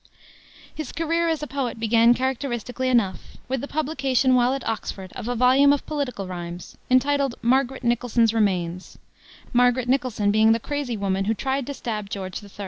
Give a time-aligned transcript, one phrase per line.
[0.73, 5.27] His career as a poet began characteristically enough, with the publication, while at Oxford, of
[5.27, 8.97] a volume of political rimes, entitled Margaret Nicholson's Remains,
[9.53, 12.49] Margaret Nicholson being the crazy woman who tried to stab George III.